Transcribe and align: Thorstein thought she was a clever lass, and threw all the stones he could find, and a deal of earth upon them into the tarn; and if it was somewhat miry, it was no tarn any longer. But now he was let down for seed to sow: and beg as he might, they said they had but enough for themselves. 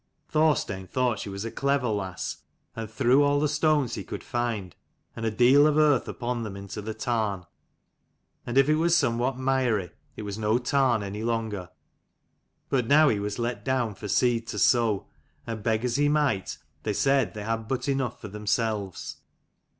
Thorstein 0.29 0.87
thought 0.87 1.19
she 1.19 1.29
was 1.29 1.45
a 1.45 1.51
clever 1.51 1.87
lass, 1.87 2.37
and 2.75 2.89
threw 2.89 3.21
all 3.21 3.39
the 3.39 3.47
stones 3.47 3.93
he 3.93 4.03
could 4.03 4.23
find, 4.23 4.75
and 5.15 5.27
a 5.27 5.29
deal 5.29 5.67
of 5.67 5.77
earth 5.77 6.07
upon 6.07 6.41
them 6.41 6.55
into 6.57 6.81
the 6.81 6.95
tarn; 6.95 7.45
and 8.43 8.57
if 8.57 8.67
it 8.67 8.77
was 8.77 8.97
somewhat 8.97 9.37
miry, 9.37 9.91
it 10.15 10.23
was 10.23 10.39
no 10.39 10.57
tarn 10.57 11.03
any 11.03 11.21
longer. 11.21 11.69
But 12.67 12.87
now 12.87 13.09
he 13.09 13.19
was 13.19 13.37
let 13.37 13.63
down 13.63 13.93
for 13.93 14.07
seed 14.07 14.47
to 14.47 14.57
sow: 14.57 15.05
and 15.45 15.61
beg 15.61 15.85
as 15.85 15.97
he 15.97 16.09
might, 16.09 16.57
they 16.81 16.93
said 16.93 17.35
they 17.35 17.43
had 17.43 17.67
but 17.67 17.87
enough 17.87 18.19
for 18.19 18.27
themselves. 18.27 19.17